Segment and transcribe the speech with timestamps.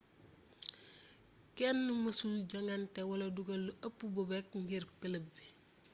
[1.57, 5.45] kenn mësul jongante wala duggal lu ëpp bobek ngir club bi